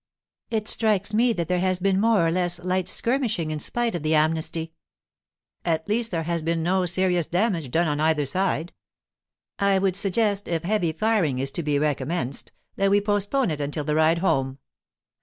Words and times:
'It 0.49 0.67
strikes 0.67 1.13
me 1.13 1.31
that 1.31 1.47
there 1.47 1.59
has 1.59 1.77
been 1.77 1.99
more 2.01 2.25
or 2.25 2.31
less 2.31 2.57
light 2.63 2.87
skirmishing 2.87 3.51
in 3.51 3.59
spite 3.59 3.93
of 3.93 4.01
the 4.01 4.15
amnesty.' 4.15 4.73
'At 5.63 5.87
least 5.87 6.09
there 6.09 6.23
has 6.23 6.41
been 6.41 6.63
no 6.63 6.87
serious 6.87 7.27
damage 7.27 7.69
done 7.69 7.87
on 7.87 7.99
either 7.99 8.25
side. 8.25 8.73
I 9.59 9.77
would 9.77 9.95
suggest, 9.95 10.47
if 10.47 10.63
heavy 10.63 10.91
firing 10.91 11.37
is 11.37 11.51
to 11.51 11.61
be 11.61 11.77
recommenced, 11.77 12.51
that 12.77 12.89
we 12.89 12.99
postpone 12.99 13.51
it 13.51 13.61
until 13.61 13.83
the 13.83 13.93
ride 13.93 14.17
home. 14.17 14.57